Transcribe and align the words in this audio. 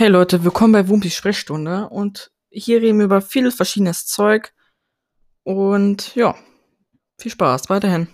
Hey 0.00 0.06
Leute, 0.06 0.44
willkommen 0.44 0.74
bei 0.74 0.86
Wumpis 0.86 1.16
Sprechstunde 1.16 1.88
und 1.88 2.30
hier 2.50 2.80
reden 2.80 2.98
wir 2.98 3.06
über 3.06 3.20
viel 3.20 3.50
verschiedenes 3.50 4.06
Zeug 4.06 4.54
und 5.42 6.14
ja, 6.14 6.36
viel 7.18 7.32
Spaß 7.32 7.68
weiterhin. 7.68 8.06